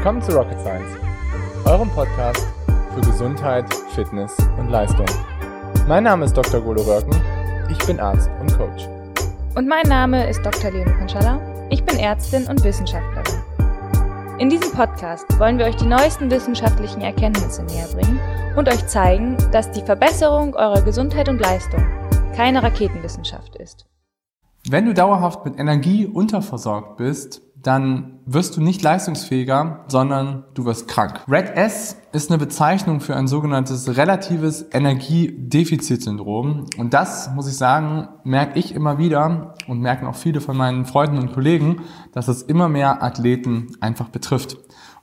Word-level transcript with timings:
Willkommen 0.00 0.22
zu 0.22 0.32
Rocket 0.32 0.58
Science, 0.60 0.96
eurem 1.66 1.90
Podcast 1.90 2.46
für 2.94 3.02
Gesundheit, 3.02 3.66
Fitness 3.94 4.34
und 4.58 4.70
Leistung. 4.70 5.04
Mein 5.86 6.04
Name 6.04 6.24
ist 6.24 6.34
Dr. 6.34 6.62
Golo 6.62 6.80
Röcken, 6.80 7.14
ich 7.68 7.76
bin 7.86 8.00
Arzt 8.00 8.30
und 8.40 8.50
Coach. 8.56 8.88
Und 9.56 9.68
mein 9.68 9.86
Name 9.86 10.26
ist 10.26 10.42
Dr. 10.42 10.70
Leonie 10.70 10.94
Konschalla, 10.94 11.38
ich 11.68 11.84
bin 11.84 11.98
Ärztin 11.98 12.46
und 12.46 12.64
Wissenschaftlerin. 12.64 13.42
In 14.38 14.48
diesem 14.48 14.72
Podcast 14.72 15.26
wollen 15.38 15.58
wir 15.58 15.66
euch 15.66 15.76
die 15.76 15.84
neuesten 15.84 16.30
wissenschaftlichen 16.30 17.02
Erkenntnisse 17.02 17.62
näher 17.64 17.88
bringen 17.92 18.18
und 18.56 18.70
euch 18.70 18.86
zeigen, 18.86 19.36
dass 19.52 19.70
die 19.70 19.82
Verbesserung 19.82 20.54
eurer 20.54 20.80
Gesundheit 20.80 21.28
und 21.28 21.42
Leistung 21.42 21.84
keine 22.34 22.62
Raketenwissenschaft 22.62 23.54
ist. 23.56 23.84
Wenn 24.66 24.86
du 24.86 24.94
dauerhaft 24.94 25.44
mit 25.44 25.58
Energie 25.58 26.06
unterversorgt 26.06 26.96
bist, 26.96 27.42
dann 27.62 28.20
wirst 28.24 28.56
du 28.56 28.62
nicht 28.62 28.82
leistungsfähiger, 28.82 29.84
sondern 29.88 30.44
du 30.54 30.64
wirst 30.64 30.88
krank. 30.88 31.20
Red 31.28 31.56
S 31.56 31.96
ist 32.12 32.30
eine 32.30 32.38
Bezeichnung 32.38 33.00
für 33.00 33.14
ein 33.16 33.26
sogenanntes 33.26 33.96
relatives 33.96 34.64
Energiedefizitsyndrom. 34.72 36.66
Und 36.78 36.94
das, 36.94 37.30
muss 37.34 37.48
ich 37.48 37.56
sagen, 37.56 38.08
merke 38.24 38.58
ich 38.58 38.74
immer 38.74 38.98
wieder 38.98 39.54
und 39.68 39.80
merken 39.80 40.06
auch 40.06 40.16
viele 40.16 40.40
von 40.40 40.56
meinen 40.56 40.86
Freunden 40.86 41.18
und 41.18 41.32
Kollegen, 41.32 41.82
dass 42.12 42.28
es 42.28 42.42
immer 42.42 42.68
mehr 42.68 43.02
Athleten 43.02 43.76
einfach 43.80 44.08
betrifft. 44.08 44.56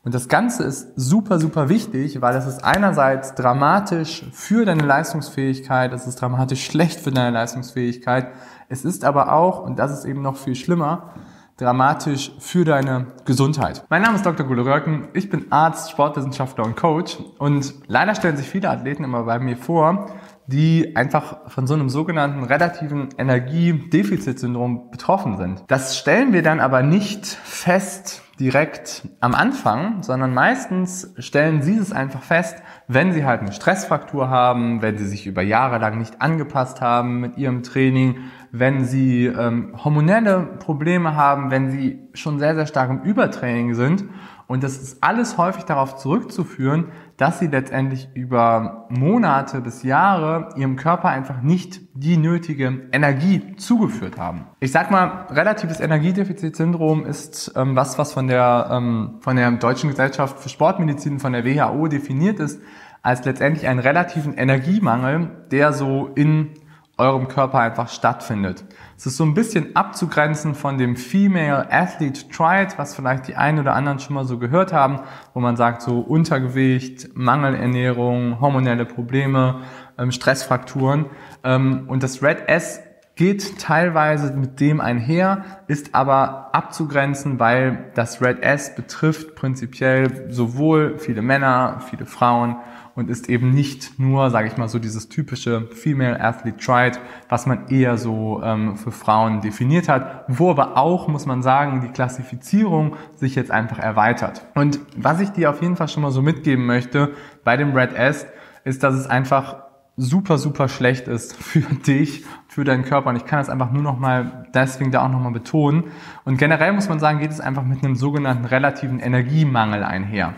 Und 0.03 0.13
das 0.13 0.29
Ganze 0.29 0.63
ist 0.63 0.87
super, 0.95 1.37
super 1.37 1.67
wichtig, 1.67 2.21
weil 2.21 2.35
es 2.37 2.47
ist 2.47 2.63
einerseits 2.63 3.35
dramatisch 3.35 4.25
für 4.31 4.63
deine 4.63 4.83
Leistungsfähigkeit, 4.83 5.91
es 5.91 6.07
ist 6.07 6.21
dramatisch 6.21 6.63
schlecht 6.63 7.01
für 7.01 7.11
deine 7.11 7.31
Leistungsfähigkeit, 7.31 8.29
es 8.69 8.85
ist 8.85 9.03
aber 9.03 9.33
auch, 9.33 9.61
und 9.61 9.79
das 9.79 9.91
ist 9.91 10.05
eben 10.05 10.21
noch 10.21 10.37
viel 10.37 10.55
schlimmer, 10.55 11.13
dramatisch 11.57 12.31
für 12.39 12.63
deine 12.65 13.07
Gesundheit. 13.25 13.83
Mein 13.89 14.03
Name 14.03 14.15
ist 14.15 14.25
Dr. 14.25 14.45
Gule 14.45 14.63
Röcken, 14.63 15.07
ich 15.13 15.29
bin 15.29 15.51
Arzt, 15.51 15.89
Sportwissenschaftler 15.91 16.63
und 16.63 16.77
Coach 16.77 17.17
und 17.39 17.73
leider 17.87 18.13
stellen 18.13 18.37
sich 18.37 18.47
viele 18.47 18.69
Athleten 18.69 19.03
immer 19.03 19.23
bei 19.23 19.39
mir 19.39 19.57
vor, 19.57 20.05
die 20.45 20.95
einfach 20.95 21.49
von 21.49 21.67
so 21.67 21.73
einem 21.73 21.89
sogenannten 21.89 22.43
relativen 22.43 23.09
Energiedefizitsyndrom 23.17 24.91
betroffen 24.91 25.37
sind. 25.37 25.63
Das 25.67 25.97
stellen 25.97 26.31
wir 26.31 26.43
dann 26.43 26.59
aber 26.59 26.83
nicht 26.83 27.25
fest 27.25 28.21
direkt 28.39 29.07
am 29.19 29.33
Anfang, 29.33 30.03
sondern 30.03 30.33
meistens 30.33 31.13
stellen 31.17 31.63
sie 31.63 31.75
es 31.75 31.91
einfach 31.91 32.21
fest, 32.21 32.61
wenn 32.87 33.11
sie 33.11 33.25
halt 33.25 33.41
eine 33.41 33.51
Stressfraktur 33.51 34.29
haben, 34.29 34.81
wenn 34.81 34.97
sie 34.97 35.07
sich 35.07 35.25
über 35.25 35.41
Jahre 35.41 35.79
lang 35.79 35.97
nicht 35.97 36.21
angepasst 36.21 36.79
haben 36.79 37.19
mit 37.19 37.37
ihrem 37.37 37.63
Training, 37.63 38.17
wenn 38.51 38.85
sie 38.85 39.25
ähm, 39.25 39.73
hormonelle 39.83 40.57
Probleme 40.59 41.15
haben, 41.15 41.51
wenn 41.51 41.71
sie 41.71 41.99
schon 42.13 42.39
sehr, 42.39 42.55
sehr 42.55 42.67
stark 42.67 42.89
im 42.89 43.01
Übertraining 43.01 43.73
sind. 43.73 44.05
Und 44.47 44.63
das 44.63 44.77
ist 44.77 45.03
alles 45.03 45.37
häufig 45.37 45.65
darauf 45.65 45.97
zurückzuführen, 45.97 46.85
dass 47.17 47.39
sie 47.39 47.47
letztendlich 47.47 48.07
über 48.13 48.87
Monate 48.89 49.59
bis 49.59 49.83
Jahre 49.83 50.49
ihrem 50.55 50.77
Körper 50.77 51.09
einfach 51.09 51.41
nicht 51.41 51.81
die 51.93 52.15
nötige 52.15 52.87
Energie 52.93 53.55
zugeführt 53.57 54.17
haben. 54.17 54.45
Ich 54.61 54.71
sag 54.71 54.89
mal, 54.89 55.27
relatives 55.29 55.81
Energiedefizitsyndrom 55.81 57.05
ist 57.05 57.51
ähm, 57.57 57.75
was, 57.75 57.97
was 57.97 58.13
von 58.13 58.27
der, 58.27 58.69
ähm, 58.71 59.15
von 59.19 59.35
der 59.35 59.51
Deutschen 59.51 59.89
Gesellschaft 59.89 60.39
für 60.39 60.47
Sportmedizin, 60.47 61.19
von 61.19 61.33
der 61.33 61.43
WHO 61.43 61.87
definiert 61.87 62.39
ist, 62.39 62.61
als 63.01 63.25
letztendlich 63.25 63.67
einen 63.67 63.79
relativen 63.79 64.33
Energiemangel, 64.33 65.29
der 65.51 65.73
so 65.73 66.09
in 66.15 66.51
eurem 66.97 67.27
Körper 67.27 67.59
einfach 67.59 67.89
stattfindet. 67.89 68.65
Es 68.97 69.05
ist 69.05 69.17
so 69.17 69.23
ein 69.23 69.35
bisschen 69.35 69.75
abzugrenzen 69.75 70.55
von 70.55 70.77
dem 70.77 70.95
Female 70.95 71.71
Athlete 71.71 72.27
Triad, 72.29 72.77
was 72.79 72.95
vielleicht 72.95 73.27
die 73.27 73.35
einen 73.35 73.59
oder 73.59 73.75
anderen 73.75 73.99
schon 73.99 74.15
mal 74.15 74.25
so 74.25 74.39
gehört 74.39 74.73
haben, 74.73 75.01
wo 75.33 75.39
man 75.39 75.55
sagt 75.55 75.83
so 75.83 75.99
Untergewicht, 75.99 77.15
Mangelernährung, 77.15 78.39
hormonelle 78.41 78.85
Probleme, 78.85 79.61
ähm, 79.99 80.11
Stressfrakturen. 80.11 81.05
Ähm, 81.43 81.85
und 81.87 82.01
das 82.01 82.23
Red 82.23 82.47
S 82.47 82.81
geht 83.17 83.59
teilweise 83.59 84.33
mit 84.33 84.59
dem 84.59 84.79
einher, 84.79 85.43
ist 85.67 85.95
aber 85.95 86.49
abzugrenzen, 86.53 87.39
weil 87.39 87.91
das 87.95 88.21
Red 88.21 88.41
S 88.41 88.75
betrifft 88.75 89.35
prinzipiell 89.35 90.31
sowohl 90.31 90.97
viele 90.99 91.23
Männer, 91.23 91.79
viele 91.89 92.05
Frauen 92.05 92.57
und 92.97 93.11
ist 93.11 93.29
eben 93.29 93.51
nicht 93.51 93.99
nur, 93.99 94.31
sage 94.31 94.47
ich 94.47 94.57
mal, 94.57 94.67
so 94.67 94.79
dieses 94.79 95.07
typische 95.07 95.67
Female 95.67 96.19
Athlete 96.19 96.57
Triad, 96.57 96.99
was 97.29 97.45
man 97.45 97.67
eher 97.67 97.95
so 97.95 98.41
ähm, 98.43 98.75
für 98.75 98.91
Frauen 98.91 99.39
definiert 99.41 99.87
hat, 99.87 100.25
wo 100.27 100.49
aber 100.49 100.77
auch, 100.77 101.07
muss 101.07 101.27
man 101.27 101.43
sagen, 101.43 101.81
die 101.81 101.89
Klassifizierung 101.89 102.95
sich 103.13 103.35
jetzt 103.35 103.51
einfach 103.51 103.77
erweitert. 103.77 104.47
Und 104.55 104.79
was 104.95 105.19
ich 105.19 105.29
dir 105.29 105.51
auf 105.51 105.61
jeden 105.61 105.75
Fall 105.75 105.87
schon 105.89 106.01
mal 106.01 106.09
so 106.09 106.23
mitgeben 106.23 106.65
möchte 106.65 107.11
bei 107.43 107.55
dem 107.55 107.75
Red 107.75 107.93
S, 107.93 108.25
ist, 108.63 108.81
dass 108.81 108.95
es 108.95 109.05
einfach 109.05 109.57
super, 109.95 110.39
super 110.39 110.67
schlecht 110.67 111.07
ist 111.07 111.35
für 111.35 111.59
dich, 111.87 112.25
für 112.47 112.63
deinen 112.63 112.83
Körper. 112.83 113.11
Und 113.11 113.15
ich 113.15 113.25
kann 113.25 113.37
das 113.37 113.49
einfach 113.49 113.71
nur 113.71 113.83
noch 113.83 113.99
mal 113.99 114.47
deswegen 114.55 114.91
da 114.91 115.05
auch 115.05 115.11
noch 115.11 115.19
mal 115.19 115.31
betonen. 115.31 115.83
Und 116.25 116.37
generell 116.37 116.73
muss 116.73 116.89
man 116.89 116.99
sagen, 116.99 117.19
geht 117.19 117.29
es 117.29 117.41
einfach 117.41 117.63
mit 117.63 117.83
einem 117.83 117.95
sogenannten 117.95 118.45
relativen 118.45 118.99
Energiemangel 118.99 119.83
einher. 119.83 120.33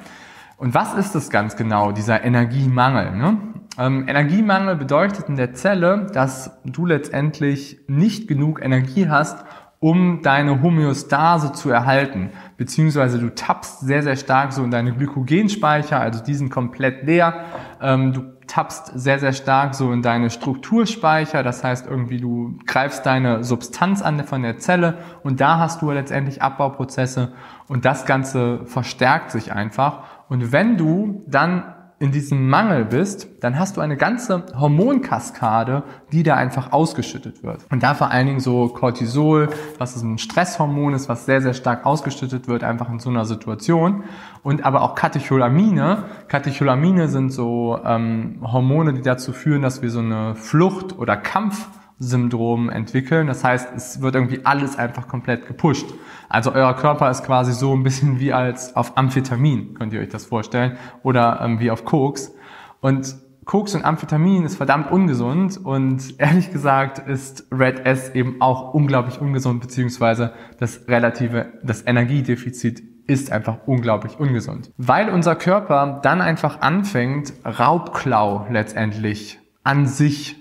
Und 0.59 0.73
was 0.73 0.93
ist 0.93 1.15
das 1.15 1.29
ganz 1.29 1.55
genau, 1.55 1.93
dieser 1.93 2.21
Energiemangel? 2.21 3.15
Ne? 3.15 3.37
Ähm, 3.77 4.09
Energiemangel 4.09 4.75
bedeutet 4.75 5.29
in 5.29 5.37
der 5.37 5.53
Zelle, 5.53 6.07
dass 6.13 6.59
du 6.65 6.85
letztendlich 6.85 7.79
nicht 7.87 8.27
genug 8.27 8.61
Energie 8.61 9.07
hast, 9.07 9.45
um 9.79 10.21
deine 10.21 10.61
Homöostase 10.61 11.53
zu 11.53 11.69
erhalten. 11.69 12.31
Beziehungsweise 12.57 13.19
du 13.19 13.33
tappst 13.33 13.79
sehr, 13.79 14.03
sehr 14.03 14.17
stark 14.17 14.51
so 14.51 14.61
in 14.61 14.71
deine 14.71 14.91
Glykogenspeicher, 14.91 15.97
also 15.97 16.21
die 16.21 16.33
sind 16.33 16.49
komplett 16.49 17.05
leer. 17.05 17.45
Ähm, 17.81 18.11
du 18.11 18.23
tappst 18.47 18.91
sehr, 18.99 19.19
sehr 19.19 19.31
stark 19.31 19.75
so 19.75 19.93
in 19.93 20.01
deine 20.01 20.29
Strukturspeicher. 20.29 21.41
Das 21.41 21.63
heißt 21.63 21.87
irgendwie, 21.87 22.19
du 22.19 22.59
greifst 22.65 23.05
deine 23.05 23.45
Substanz 23.45 24.01
an 24.01 24.25
von 24.25 24.41
der 24.41 24.57
Zelle 24.57 24.97
und 25.23 25.39
da 25.39 25.57
hast 25.57 25.81
du 25.81 25.89
letztendlich 25.91 26.41
Abbauprozesse 26.41 27.31
und 27.69 27.85
das 27.85 28.05
Ganze 28.05 28.65
verstärkt 28.65 29.31
sich 29.31 29.53
einfach. 29.53 30.03
Und 30.29 30.51
wenn 30.51 30.77
du 30.77 31.23
dann 31.27 31.75
in 31.99 32.13
diesem 32.13 32.49
Mangel 32.49 32.85
bist, 32.85 33.27
dann 33.41 33.59
hast 33.59 33.75
du 33.75 33.81
eine 33.81 33.97
ganze 33.97 34.45
Hormonkaskade, 34.57 35.83
die 36.13 36.23
da 36.23 36.35
einfach 36.35 36.71
ausgeschüttet 36.71 37.43
wird. 37.43 37.65
Und 37.69 37.83
da 37.83 37.93
vor 37.93 38.09
allen 38.09 38.25
Dingen 38.25 38.39
so 38.39 38.69
Cortisol, 38.69 39.49
was 39.77 40.01
ein 40.01 40.17
Stresshormon 40.17 40.93
ist, 40.93 41.09
was 41.09 41.25
sehr, 41.25 41.41
sehr 41.41 41.53
stark 41.53 41.85
ausgeschüttet 41.85 42.47
wird, 42.47 42.63
einfach 42.63 42.89
in 42.89 42.99
so 42.99 43.09
einer 43.09 43.25
Situation. 43.25 44.05
Und 44.43 44.63
aber 44.63 44.81
auch 44.81 44.95
Katecholamine. 44.95 46.05
Katecholamine 46.29 47.09
sind 47.09 47.31
so 47.31 47.77
ähm, 47.83 48.39
Hormone, 48.41 48.93
die 48.93 49.01
dazu 49.01 49.33
führen, 49.33 49.61
dass 49.61 49.81
wir 49.81 49.89
so 49.89 49.99
eine 49.99 50.35
Flucht- 50.35 50.97
oder 50.97 51.17
Kampf 51.17 51.67
Syndrom 51.99 52.69
entwickeln. 52.69 53.27
Das 53.27 53.43
heißt, 53.43 53.69
es 53.75 54.01
wird 54.01 54.15
irgendwie 54.15 54.45
alles 54.45 54.77
einfach 54.77 55.07
komplett 55.07 55.45
gepusht. 55.45 55.85
Also 56.29 56.53
euer 56.53 56.73
Körper 56.75 57.09
ist 57.11 57.23
quasi 57.25 57.53
so 57.53 57.75
ein 57.75 57.83
bisschen 57.83 58.19
wie 58.19 58.33
als 58.33 58.75
auf 58.75 58.97
Amphetamin, 58.97 59.73
könnt 59.73 59.93
ihr 59.93 59.99
euch 59.99 60.09
das 60.09 60.25
vorstellen, 60.25 60.77
oder 61.03 61.41
ähm, 61.41 61.59
wie 61.59 61.71
auf 61.71 61.85
Koks. 61.85 62.33
Und 62.81 63.15
Koks 63.45 63.73
und 63.73 63.83
Amphetamin 63.83 64.43
ist 64.45 64.57
verdammt 64.57 64.91
ungesund 64.91 65.57
und 65.57 66.15
ehrlich 66.19 66.51
gesagt 66.51 66.99
ist 66.99 67.47
Red 67.51 67.85
S 67.85 68.09
eben 68.13 68.41
auch 68.41 68.73
unglaublich 68.73 69.19
ungesund, 69.19 69.59
beziehungsweise 69.59 70.33
das 70.59 70.87
relative, 70.87 71.53
das 71.63 71.85
Energiedefizit 71.85 72.83
ist 73.07 73.31
einfach 73.31 73.57
unglaublich 73.65 74.19
ungesund. 74.19 74.71
Weil 74.77 75.09
unser 75.09 75.35
Körper 75.35 75.99
dann 76.03 76.21
einfach 76.21 76.61
anfängt, 76.61 77.33
Raubklau 77.43 78.45
letztendlich 78.51 79.39
an 79.63 79.87
sich 79.87 80.38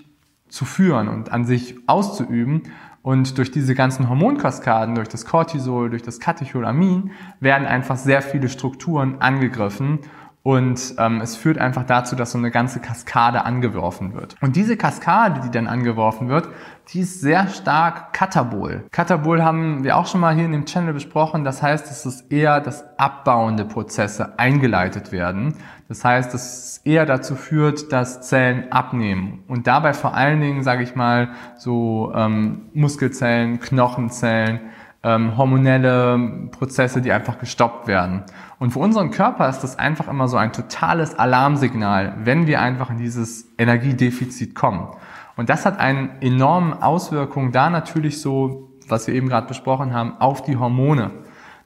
zu 0.49 0.65
führen 0.65 1.07
und 1.07 1.31
an 1.31 1.45
sich 1.45 1.75
auszuüben. 1.87 2.63
Und 3.01 3.37
durch 3.37 3.49
diese 3.49 3.75
ganzen 3.75 4.09
Hormonkaskaden, 4.09 4.95
durch 4.95 5.07
das 5.07 5.25
Cortisol, 5.25 5.89
durch 5.89 6.03
das 6.03 6.19
Katecholamin, 6.19 7.11
werden 7.39 7.65
einfach 7.65 7.95
sehr 7.95 8.21
viele 8.21 8.49
Strukturen 8.49 9.21
angegriffen 9.21 9.99
und 10.41 10.95
ähm, 10.97 11.19
es 11.19 11.35
führt 11.35 11.57
einfach 11.57 11.83
dazu, 11.83 12.15
dass 12.15 12.31
so 12.31 12.37
eine 12.37 12.49
ganze 12.49 12.79
Kaskade 12.79 13.43
angeworfen 13.43 14.13
wird. 14.13 14.35
Und 14.41 14.55
diese 14.55 14.77
Kaskade, 14.77 15.41
die 15.41 15.51
dann 15.51 15.67
angeworfen 15.67 16.29
wird, 16.29 16.47
die 16.93 17.01
ist 17.01 17.19
sehr 17.19 17.49
stark 17.49 18.13
katabol. 18.13 18.85
Katabol 18.91 19.43
haben 19.43 19.83
wir 19.83 19.97
auch 19.97 20.07
schon 20.07 20.21
mal 20.21 20.33
hier 20.33 20.45
in 20.45 20.53
dem 20.53 20.65
Channel 20.65 20.93
besprochen. 20.93 21.43
Das 21.43 21.61
heißt, 21.61 21.91
es 21.91 22.05
ist 22.05 22.31
eher, 22.31 22.61
dass 22.61 22.85
abbauende 22.97 23.65
Prozesse 23.65 24.39
eingeleitet 24.39 25.11
werden. 25.11 25.55
Das 25.89 26.05
heißt, 26.05 26.33
dass 26.33 26.43
es 26.43 26.77
eher 26.85 27.05
dazu 27.05 27.35
führt, 27.35 27.91
dass 27.91 28.21
Zellen 28.21 28.71
abnehmen. 28.71 29.43
Und 29.47 29.67
dabei 29.67 29.93
vor 29.93 30.13
allen 30.13 30.39
Dingen, 30.39 30.63
sage 30.63 30.83
ich 30.83 30.95
mal, 30.95 31.29
so 31.57 32.13
ähm, 32.15 32.69
Muskelzellen, 32.73 33.59
Knochenzellen, 33.59 34.61
ähm, 35.03 35.37
hormonelle 35.37 36.49
Prozesse, 36.51 37.01
die 37.01 37.11
einfach 37.11 37.39
gestoppt 37.39 37.87
werden. 37.87 38.23
Und 38.59 38.71
für 38.71 38.79
unseren 38.79 39.09
Körper 39.09 39.47
ist 39.47 39.61
das 39.61 39.79
einfach 39.79 40.09
immer 40.09 40.27
so 40.27 40.35
ein 40.35 40.51
totales 40.51 41.17
Alarmsignal, 41.17 42.17
wenn 42.23 42.45
wir 42.45 42.61
einfach 42.61 42.89
in 42.89 42.97
dieses 42.97 43.47
Energiedefizit 43.57 44.53
kommen. 44.53 44.89
Und 45.37 45.49
das 45.49 45.65
hat 45.65 45.79
einen 45.79 46.21
enormen 46.21 46.73
Auswirkungen 46.73 47.53
da 47.53 47.69
natürlich 47.69 48.21
so, 48.21 48.69
was 48.89 49.07
wir 49.07 49.13
eben 49.13 49.29
gerade 49.29 49.47
besprochen 49.47 49.93
haben, 49.93 50.19
auf 50.19 50.41
die 50.41 50.57
Hormone. 50.57 51.11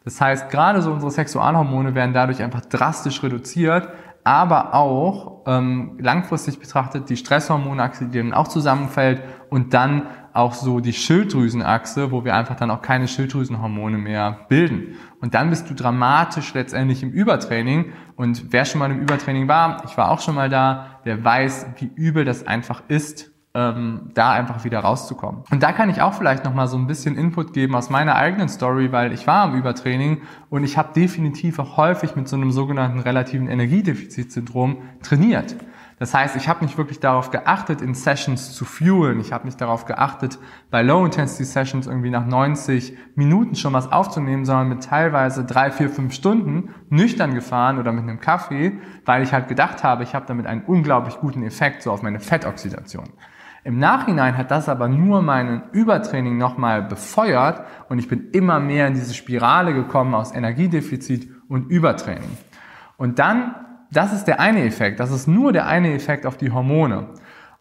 Das 0.05 0.21
heißt, 0.21 0.51
gerade 0.51 0.83
so 0.83 0.91
unsere 0.91 1.11
Sexualhormone 1.11 1.95
werden 1.95 2.13
dadurch 2.13 2.43
einfach 2.43 2.61
drastisch 2.61 3.23
reduziert, 3.23 3.87
aber 4.23 4.75
auch 4.75 5.41
ähm, 5.47 5.97
langfristig 5.99 6.59
betrachtet 6.59 7.09
die 7.09 7.17
Stresshormonachse, 7.17 8.05
die 8.05 8.19
dann 8.19 8.33
auch 8.33 8.47
zusammenfällt 8.47 9.21
und 9.49 9.73
dann 9.73 10.03
auch 10.33 10.53
so 10.53 10.79
die 10.79 10.93
Schilddrüsenachse, 10.93 12.11
wo 12.11 12.25
wir 12.25 12.35
einfach 12.35 12.55
dann 12.55 12.71
auch 12.71 12.81
keine 12.81 13.07
Schilddrüsenhormone 13.07 13.97
mehr 13.97 14.45
bilden. 14.49 14.95
Und 15.21 15.35
dann 15.35 15.49
bist 15.49 15.69
du 15.69 15.73
dramatisch 15.73 16.53
letztendlich 16.53 17.03
im 17.03 17.11
Übertraining. 17.11 17.93
Und 18.15 18.51
wer 18.51 18.65
schon 18.65 18.79
mal 18.79 18.91
im 18.91 18.99
Übertraining 18.99 19.47
war, 19.47 19.83
ich 19.85 19.95
war 19.95 20.09
auch 20.09 20.19
schon 20.19 20.35
mal 20.35 20.49
da, 20.49 20.99
der 21.05 21.23
weiß, 21.23 21.67
wie 21.77 21.91
übel 21.95 22.25
das 22.25 22.47
einfach 22.47 22.81
ist, 22.87 23.31
ähm, 23.55 24.09
da 24.15 24.31
einfach 24.31 24.63
wieder 24.63 24.79
rauszukommen. 24.79 25.43
Und 25.51 25.61
da 25.61 25.71
kann 25.71 25.89
ich 25.89 26.01
auch 26.01 26.13
vielleicht 26.13 26.43
nochmal 26.43 26.67
so 26.67 26.77
ein 26.77 26.87
bisschen 26.87 27.15
Input 27.15 27.53
geben 27.53 27.75
aus 27.75 27.91
meiner 27.91 28.15
eigenen 28.15 28.49
Story, 28.49 28.91
weil 28.91 29.13
ich 29.13 29.27
war 29.27 29.47
im 29.47 29.55
Übertraining 29.55 30.23
und 30.49 30.63
ich 30.63 30.77
habe 30.77 30.93
definitiv 30.93 31.59
auch 31.59 31.77
häufig 31.77 32.15
mit 32.15 32.27
so 32.27 32.35
einem 32.35 32.51
sogenannten 32.51 32.99
relativen 32.99 33.47
Energiedefizitsyndrom 33.47 34.77
trainiert. 35.03 35.55
Das 36.03 36.13
heißt, 36.13 36.35
ich 36.35 36.49
habe 36.49 36.65
nicht 36.65 36.77
wirklich 36.77 36.99
darauf 36.99 37.31
geachtet, 37.31 37.81
in 37.81 37.93
Sessions 37.93 38.51
zu 38.51 38.65
fuelen. 38.65 39.21
Ich 39.21 39.31
habe 39.31 39.45
nicht 39.45 39.61
darauf 39.61 39.85
geachtet, 39.85 40.37
bei 40.69 40.81
Low-Intensity-Sessions 40.81 41.87
irgendwie 41.87 42.09
nach 42.09 42.25
90 42.25 42.97
Minuten 43.15 43.55
schon 43.55 43.71
was 43.71 43.89
aufzunehmen, 43.89 44.43
sondern 44.43 44.67
mit 44.67 44.83
teilweise 44.83 45.45
drei, 45.45 45.71
vier, 45.71 45.89
fünf 45.89 46.13
Stunden 46.13 46.75
nüchtern 46.89 47.33
gefahren 47.33 47.79
oder 47.79 47.93
mit 47.93 48.03
einem 48.03 48.19
Kaffee, 48.19 48.73
weil 49.05 49.23
ich 49.23 49.31
halt 49.31 49.47
gedacht 49.47 49.85
habe, 49.85 50.03
ich 50.03 50.13
habe 50.13 50.25
damit 50.27 50.45
einen 50.45 50.65
unglaublich 50.65 51.19
guten 51.21 51.41
Effekt 51.41 51.83
so 51.83 51.93
auf 51.93 52.01
meine 52.01 52.19
Fettoxidation. 52.19 53.07
Im 53.63 53.79
Nachhinein 53.79 54.37
hat 54.37 54.51
das 54.51 54.67
aber 54.67 54.89
nur 54.89 55.21
meinen 55.21 55.63
Übertraining 55.71 56.37
nochmal 56.37 56.81
befeuert 56.81 57.65
und 57.87 57.97
ich 57.97 58.09
bin 58.09 58.31
immer 58.31 58.59
mehr 58.59 58.87
in 58.87 58.93
diese 58.93 59.13
Spirale 59.13 59.73
gekommen 59.73 60.15
aus 60.15 60.35
Energiedefizit 60.35 61.29
und 61.47 61.71
Übertraining. 61.71 62.37
Und 62.97 63.19
dann, 63.19 63.55
das 63.93 64.13
ist 64.13 64.25
der 64.25 64.39
eine 64.39 64.63
Effekt, 64.65 64.99
das 64.99 65.11
ist 65.11 65.27
nur 65.27 65.53
der 65.53 65.67
eine 65.67 65.93
Effekt 65.93 66.25
auf 66.25 66.37
die 66.37 66.51
Hormone. 66.51 67.09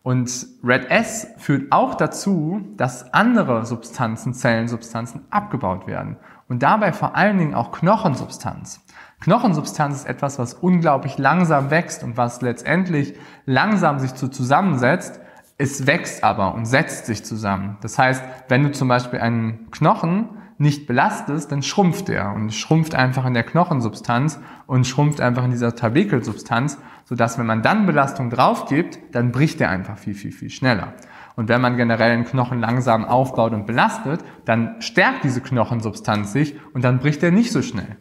Und 0.03 0.47
Red 0.65 0.91
S 0.91 1.29
führt 1.39 1.71
auch 1.71 1.95
dazu, 1.95 2.61
dass 2.77 3.15
andere 3.15 3.65
Substanzen, 3.65 4.35
Zellensubstanzen 4.35 5.23
abgebaut 5.31 5.87
werden. 5.87 6.17
Und 6.49 6.65
dabei 6.65 6.93
vor 6.93 7.15
allen 7.15 7.39
Dingen 7.39 7.55
auch 7.55 7.71
Knochensubstanz. 7.71 8.81
Knochensubstanz 9.21 9.99
ist 9.99 10.07
etwas, 10.07 10.41
was 10.41 10.55
unglaublich 10.55 11.19
langsam 11.19 11.71
wächst 11.71 12.03
und 12.03 12.17
was 12.17 12.43
letztendlich 12.43 13.15
langsam 13.47 14.01
sich 14.01 14.11
so 14.11 14.27
zusammensetzt, 14.27 15.21
es 15.59 15.87
wächst 15.87 16.25
aber 16.25 16.55
und 16.55 16.65
setzt 16.65 17.07
sich 17.07 17.25
zusammen. 17.25 17.77
Das 17.83 17.97
heißt, 17.97 18.25
wenn 18.49 18.65
du 18.65 18.73
zum 18.73 18.89
Beispiel 18.89 19.21
einen 19.21 19.71
Knochen 19.71 20.42
nicht 20.63 20.87
belastest, 20.87 21.53
dann 21.53 21.63
schrumpft 21.63 22.09
er 22.09 22.33
und 22.33 22.55
schrumpft 22.55 22.95
einfach 22.95 23.27
in 23.27 23.35
der 23.35 23.43
Knochensubstanz 23.43 24.41
und 24.67 24.87
schrumpft 24.87 25.21
einfach 25.21 25.45
in 25.45 25.51
dieser 25.51 25.75
Tabekelsubstanz, 25.75 26.79
sodass 27.05 27.39
wenn 27.39 27.47
man 27.47 27.63
dann 27.63 27.85
Belastung 27.85 28.31
drauf 28.31 28.67
gibt, 28.67 28.99
dann 29.13 29.33
bricht 29.33 29.61
er 29.61 29.69
einfach 29.69 29.99
viel, 29.99 30.15
viel, 30.15 30.33
viel 30.33 30.51
schneller. 30.51 30.95
Und 31.35 31.49
wenn 31.49 31.61
man 31.61 31.77
generell 31.77 32.13
einen 32.13 32.25
Knochen 32.25 32.61
langsam 32.61 33.05
aufbaut 33.05 33.53
und 33.53 33.67
belastet, 33.67 34.23
dann 34.45 34.81
stärkt 34.81 35.25
diese 35.25 35.41
Knochensubstanz 35.41 36.33
sich 36.33 36.55
und 36.75 36.85
dann 36.85 37.01
bricht 37.01 37.23
er 37.23 37.31
nicht 37.31 37.53
so 37.53 37.61
schnell. 37.61 37.97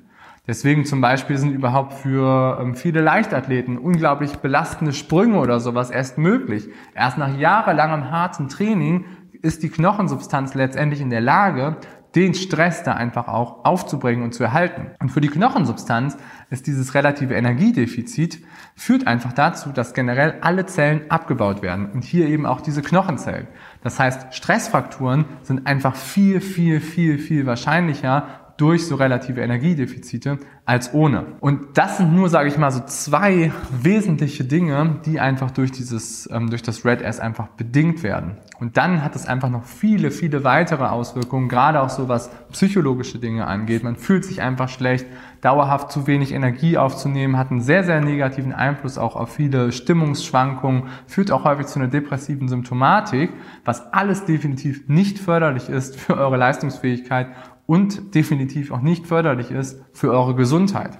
Deswegen 0.47 0.85
zum 0.85 1.01
Beispiel 1.01 1.37
sind 1.37 1.53
überhaupt 1.53 1.93
für 1.93 2.59
ähm, 2.59 2.75
viele 2.75 3.01
Leichtathleten 3.01 3.77
unglaublich 3.77 4.37
belastende 4.37 4.91
Sprünge 4.91 5.39
oder 5.39 5.59
sowas 5.59 5.91
erst 5.91 6.17
möglich. 6.17 6.69
Erst 6.95 7.17
nach 7.17 7.37
jahrelangem 7.37 8.11
harten 8.11 8.49
Training 8.49 9.05
ist 9.41 9.63
die 9.63 9.69
Knochensubstanz 9.69 10.53
letztendlich 10.53 11.01
in 11.01 11.09
der 11.09 11.21
Lage, 11.21 11.77
den 12.15 12.33
Stress 12.33 12.83
da 12.83 12.93
einfach 12.93 13.27
auch 13.27 13.63
aufzubringen 13.63 14.23
und 14.23 14.33
zu 14.33 14.43
erhalten. 14.43 14.91
Und 14.99 15.09
für 15.09 15.21
die 15.21 15.29
Knochensubstanz 15.29 16.17
ist 16.49 16.67
dieses 16.67 16.93
relative 16.93 17.35
Energiedefizit 17.35 18.43
führt 18.75 19.07
einfach 19.07 19.31
dazu, 19.31 19.69
dass 19.69 19.93
generell 19.93 20.39
alle 20.41 20.65
Zellen 20.65 21.09
abgebaut 21.09 21.61
werden 21.61 21.89
und 21.91 22.03
hier 22.03 22.27
eben 22.27 22.45
auch 22.45 22.61
diese 22.61 22.81
Knochenzellen. 22.81 23.47
Das 23.81 23.99
heißt, 23.99 24.33
Stressfrakturen 24.33 25.25
sind 25.43 25.67
einfach 25.67 25.95
viel, 25.95 26.41
viel, 26.41 26.81
viel, 26.81 27.17
viel 27.17 27.45
wahrscheinlicher 27.45 28.27
durch 28.61 28.85
so 28.85 28.93
relative 28.93 29.41
Energiedefizite 29.41 30.37
als 30.65 30.93
ohne. 30.93 31.25
Und 31.39 31.79
das 31.79 31.97
sind 31.97 32.13
nur, 32.13 32.29
sage 32.29 32.47
ich 32.47 32.59
mal, 32.59 32.69
so 32.69 32.81
zwei 32.85 33.51
wesentliche 33.71 34.43
Dinge, 34.43 34.99
die 35.03 35.19
einfach 35.19 35.49
durch 35.49 35.71
dieses, 35.71 36.29
ähm, 36.31 36.51
durch 36.51 36.61
das 36.61 36.85
Red 36.85 37.01
S 37.01 37.19
einfach 37.19 37.47
bedingt 37.47 38.03
werden. 38.03 38.37
Und 38.59 38.77
dann 38.77 39.03
hat 39.03 39.15
es 39.15 39.25
einfach 39.25 39.49
noch 39.49 39.63
viele, 39.63 40.11
viele 40.11 40.43
weitere 40.43 40.85
Auswirkungen, 40.85 41.49
gerade 41.49 41.81
auch 41.81 41.89
so 41.89 42.07
was 42.07 42.29
psychologische 42.51 43.17
Dinge 43.17 43.47
angeht. 43.47 43.83
Man 43.83 43.95
fühlt 43.95 44.23
sich 44.23 44.43
einfach 44.43 44.69
schlecht, 44.69 45.07
dauerhaft 45.41 45.91
zu 45.91 46.05
wenig 46.05 46.31
Energie 46.31 46.77
aufzunehmen, 46.77 47.37
hat 47.37 47.49
einen 47.49 47.61
sehr, 47.61 47.83
sehr 47.83 47.99
negativen 47.99 48.53
Einfluss 48.53 48.99
auch 48.99 49.15
auf 49.15 49.33
viele 49.33 49.71
Stimmungsschwankungen, 49.71 50.83
führt 51.07 51.31
auch 51.31 51.45
häufig 51.45 51.65
zu 51.65 51.79
einer 51.79 51.87
depressiven 51.87 52.47
Symptomatik, 52.47 53.31
was 53.65 53.91
alles 53.91 54.25
definitiv 54.25 54.87
nicht 54.87 55.17
förderlich 55.17 55.67
ist 55.67 55.99
für 55.99 56.15
eure 56.15 56.37
Leistungsfähigkeit 56.37 57.29
und 57.71 58.15
definitiv 58.15 58.69
auch 58.73 58.81
nicht 58.81 59.07
förderlich 59.07 59.49
ist 59.49 59.81
für 59.93 60.11
eure 60.11 60.35
Gesundheit. 60.35 60.99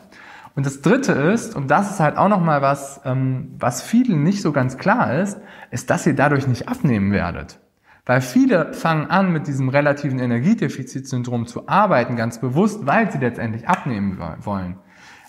Und 0.56 0.66
das 0.66 0.82
Dritte 0.82 1.12
ist, 1.12 1.54
und 1.54 1.70
das 1.70 1.92
ist 1.92 2.00
halt 2.00 2.16
auch 2.16 2.30
nochmal 2.30 2.62
was, 2.62 3.02
ähm, 3.04 3.56
was 3.60 3.82
vielen 3.82 4.24
nicht 4.24 4.42
so 4.42 4.54
ganz 4.54 4.78
klar 4.78 5.20
ist, 5.20 5.38
ist, 5.70 5.90
dass 5.90 6.08
ihr 6.08 6.16
dadurch 6.16 6.48
nicht 6.48 6.70
abnehmen 6.70 7.12
werdet. 7.12 7.60
Weil 8.06 8.22
viele 8.22 8.72
fangen 8.72 9.08
an, 9.08 9.34
mit 9.34 9.48
diesem 9.48 9.68
relativen 9.68 10.18
Energiedefizitsyndrom 10.20 11.46
zu 11.46 11.68
arbeiten, 11.68 12.16
ganz 12.16 12.40
bewusst, 12.40 12.86
weil 12.86 13.12
sie 13.12 13.18
letztendlich 13.18 13.68
abnehmen 13.68 14.18
wollen. 14.40 14.78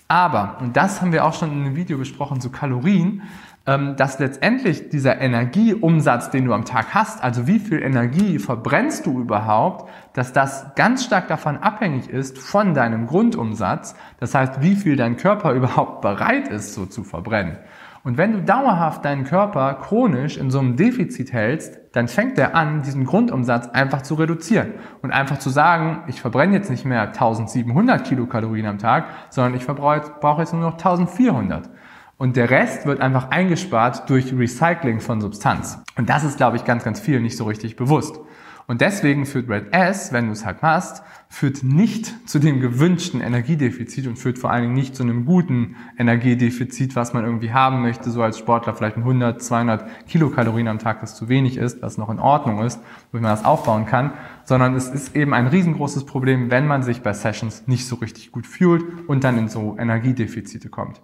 Aber, 0.07 0.59
und 0.61 0.77
das 0.77 1.01
haben 1.01 1.11
wir 1.11 1.25
auch 1.25 1.33
schon 1.33 1.51
in 1.51 1.65
einem 1.65 1.75
Video 1.75 1.97
besprochen 1.97 2.39
zu 2.39 2.51
Kalorien, 2.51 3.23
dass 3.65 4.19
letztendlich 4.19 4.89
dieser 4.89 5.21
Energieumsatz, 5.21 6.29
den 6.29 6.43
du 6.43 6.53
am 6.53 6.65
Tag 6.65 6.93
hast, 6.93 7.23
also 7.23 7.47
wie 7.47 7.59
viel 7.59 7.81
Energie 7.81 8.37
verbrennst 8.37 9.05
du 9.05 9.21
überhaupt, 9.21 9.89
dass 10.11 10.33
das 10.33 10.75
ganz 10.75 11.05
stark 11.05 11.29
davon 11.29 11.57
abhängig 11.57 12.09
ist 12.09 12.37
von 12.37 12.73
deinem 12.73 13.07
Grundumsatz. 13.07 13.95
Das 14.19 14.35
heißt, 14.35 14.61
wie 14.61 14.75
viel 14.75 14.97
dein 14.97 15.15
Körper 15.15 15.53
überhaupt 15.53 16.01
bereit 16.01 16.49
ist, 16.49 16.73
so 16.73 16.85
zu 16.85 17.05
verbrennen. 17.05 17.57
Und 18.03 18.17
wenn 18.17 18.33
du 18.33 18.41
dauerhaft 18.41 19.05
deinen 19.05 19.23
Körper 19.23 19.75
chronisch 19.75 20.35
in 20.35 20.51
so 20.51 20.59
einem 20.59 20.75
Defizit 20.75 21.31
hältst, 21.31 21.79
dann 21.93 22.09
fängt 22.09 22.37
er 22.37 22.53
an, 22.53 22.81
diesen 22.81 23.05
Grundumsatz 23.05 23.69
einfach 23.69 24.01
zu 24.01 24.15
reduzieren 24.15 24.73
und 25.01 25.11
einfach 25.11 25.39
zu 25.39 25.49
sagen, 25.49 26.03
ich 26.07 26.19
verbrenne 26.19 26.53
jetzt 26.53 26.69
nicht 26.69 26.83
mehr 26.83 27.03
1700 27.03 28.03
Kilokalorien 28.03 28.65
am 28.65 28.77
Tag, 28.77 29.05
sondern 29.29 29.55
ich 29.55 29.65
brauche 29.65 30.41
jetzt 30.41 30.51
nur 30.51 30.63
noch 30.63 30.73
1400. 30.73 31.69
Und 32.17 32.35
der 32.35 32.49
Rest 32.49 32.85
wird 32.85 33.01
einfach 33.01 33.31
eingespart 33.31 34.09
durch 34.09 34.33
Recycling 34.37 34.99
von 34.99 35.19
Substanz. 35.19 35.79
Und 35.97 36.09
das 36.09 36.23
ist, 36.23 36.37
glaube 36.37 36.57
ich, 36.57 36.65
ganz, 36.65 36.83
ganz 36.83 36.99
viel 36.99 37.19
nicht 37.19 37.37
so 37.37 37.45
richtig 37.45 37.75
bewusst. 37.75 38.19
Und 38.65 38.79
deswegen 38.79 39.25
führt 39.25 39.49
Red 39.49 39.73
S, 39.73 40.13
wenn 40.13 40.27
du 40.27 40.31
es 40.31 40.45
halt 40.45 40.61
machst, 40.61 41.03
führt 41.27 41.63
nicht 41.63 42.29
zu 42.29 42.39
dem 42.39 42.61
gewünschten 42.61 43.19
Energiedefizit 43.19 44.07
und 44.07 44.17
führt 44.17 44.37
vor 44.37 44.51
allen 44.51 44.63
Dingen 44.63 44.73
nicht 44.73 44.95
zu 44.95 45.03
einem 45.03 45.25
guten 45.25 45.75
Energiedefizit, 45.97 46.95
was 46.95 47.13
man 47.13 47.25
irgendwie 47.25 47.51
haben 47.51 47.81
möchte, 47.81 48.09
so 48.09 48.21
als 48.21 48.37
Sportler 48.37 48.73
vielleicht 48.73 48.95
100, 48.97 49.41
200 49.41 50.07
Kilokalorien 50.07 50.69
am 50.69 50.79
Tag, 50.79 51.01
das 51.01 51.15
zu 51.15 51.27
wenig 51.27 51.57
ist, 51.57 51.81
was 51.81 51.97
noch 51.97 52.09
in 52.09 52.19
Ordnung 52.19 52.63
ist, 52.63 52.79
wo 53.11 53.17
man 53.17 53.31
das 53.31 53.43
aufbauen 53.43 53.85
kann, 53.85 54.13
sondern 54.45 54.75
es 54.75 54.87
ist 54.87 55.15
eben 55.15 55.33
ein 55.33 55.47
riesengroßes 55.47 56.05
Problem, 56.05 56.49
wenn 56.49 56.65
man 56.65 56.83
sich 56.83 57.01
bei 57.01 57.13
Sessions 57.13 57.67
nicht 57.67 57.85
so 57.85 57.97
richtig 57.97 58.31
gut 58.31 58.47
fühlt 58.47 58.83
und 59.09 59.25
dann 59.25 59.37
in 59.37 59.49
so 59.49 59.75
Energiedefizite 59.77 60.69
kommt. 60.69 61.01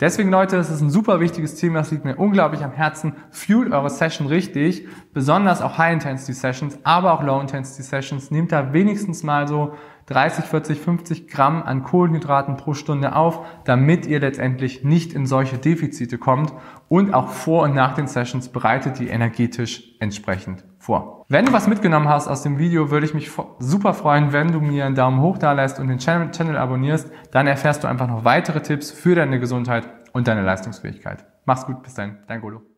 Deswegen, 0.00 0.30
Leute, 0.30 0.56
das 0.56 0.70
ist 0.70 0.80
ein 0.80 0.88
super 0.88 1.20
wichtiges 1.20 1.56
Thema, 1.56 1.80
das 1.80 1.90
liegt 1.90 2.06
mir 2.06 2.16
unglaublich 2.16 2.64
am 2.64 2.72
Herzen. 2.72 3.12
Fuelt 3.30 3.70
eure 3.70 3.90
Session 3.90 4.26
richtig, 4.26 4.88
besonders 5.12 5.60
auch 5.60 5.76
High-Intensity 5.76 6.32
Sessions, 6.32 6.78
aber 6.84 7.12
auch 7.12 7.22
Low-Intensity 7.22 7.82
Sessions. 7.82 8.30
Nehmt 8.30 8.50
da 8.50 8.72
wenigstens 8.72 9.22
mal 9.22 9.46
so 9.46 9.74
30, 10.06 10.46
40, 10.46 10.80
50 10.80 11.28
Gramm 11.28 11.62
an 11.62 11.84
Kohlenhydraten 11.84 12.56
pro 12.56 12.72
Stunde 12.72 13.14
auf, 13.14 13.44
damit 13.64 14.06
ihr 14.06 14.20
letztendlich 14.20 14.84
nicht 14.84 15.12
in 15.12 15.26
solche 15.26 15.58
Defizite 15.58 16.16
kommt 16.16 16.54
und 16.88 17.12
auch 17.12 17.28
vor 17.28 17.64
und 17.64 17.74
nach 17.74 17.94
den 17.94 18.06
Sessions 18.06 18.48
bereitet 18.48 18.98
die 18.98 19.08
energetisch 19.08 19.96
entsprechend 20.00 20.64
vor. 20.90 21.24
Wenn 21.28 21.46
du 21.46 21.52
was 21.52 21.68
mitgenommen 21.68 22.08
hast 22.08 22.26
aus 22.26 22.42
dem 22.42 22.58
Video, 22.58 22.90
würde 22.90 23.06
ich 23.06 23.14
mich 23.14 23.30
super 23.60 23.94
freuen, 23.94 24.32
wenn 24.32 24.50
du 24.50 24.60
mir 24.60 24.86
einen 24.86 24.96
Daumen 24.96 25.20
hoch 25.20 25.38
da 25.38 25.52
lässt 25.52 25.78
und 25.78 25.86
den 25.86 25.98
Channel, 25.98 26.56
abonnierst. 26.56 27.08
Dann 27.30 27.46
erfährst 27.46 27.84
du 27.84 27.88
einfach 27.88 28.08
noch 28.08 28.24
weitere 28.24 28.60
Tipps 28.60 28.90
für 28.90 29.14
deine 29.14 29.38
Gesundheit 29.38 29.88
und 30.12 30.26
deine 30.26 30.42
Leistungsfähigkeit. 30.42 31.24
Mach's 31.44 31.64
gut, 31.64 31.84
bis 31.84 31.94
dann, 31.94 32.18
dein 32.26 32.40
Golo. 32.40 32.69